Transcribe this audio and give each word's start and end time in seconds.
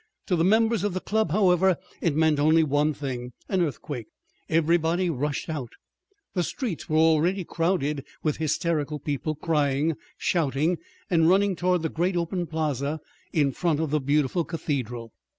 To 0.25 0.35
the 0.35 0.43
members 0.43 0.83
of 0.83 0.95
the 0.95 0.99
club, 0.99 1.29
however, 1.29 1.77
it 2.01 2.15
meant 2.15 2.39
only 2.39 2.63
one 2.63 2.91
thing 2.91 3.33
an 3.47 3.61
earthquake. 3.61 4.07
Everybody 4.49 5.11
rushed 5.11 5.47
out; 5.47 5.69
the 6.33 6.41
streets 6.41 6.89
were 6.89 6.97
already 6.97 7.43
crowded 7.43 8.03
with 8.23 8.37
hysterical 8.37 8.97
people, 8.97 9.35
crying, 9.35 9.95
shouting, 10.17 10.79
and 11.11 11.29
running 11.29 11.55
toward 11.55 11.83
the 11.83 11.89
great 11.89 12.15
open 12.17 12.47
plaza 12.47 12.99
in 13.31 13.51
front 13.51 13.79
of 13.79 13.91
the 13.91 13.99
beautiful 14.01 14.43
cathedral. 14.43 15.13